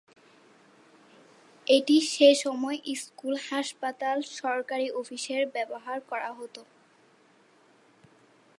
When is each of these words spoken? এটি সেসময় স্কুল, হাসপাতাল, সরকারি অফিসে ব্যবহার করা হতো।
এটি 1.67 1.97
সেসময় 2.13 2.79
স্কুল, 2.95 3.35
হাসপাতাল, 3.49 4.17
সরকারি 4.39 4.87
অফিসে 4.91 5.37
ব্যবহার 5.55 5.97
করা 6.01 6.29
হতো। 6.33 6.61